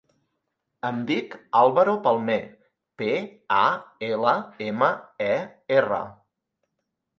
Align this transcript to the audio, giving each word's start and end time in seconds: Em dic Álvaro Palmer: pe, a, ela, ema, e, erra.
Em 0.87 1.01
dic 1.11 1.35
Álvaro 1.59 1.93
Palmer: 2.07 2.39
pe, 3.03 3.11
a, 3.59 3.61
ela, 4.09 4.35
ema, 4.73 4.91
e, 5.29 5.39
erra. 5.81 6.03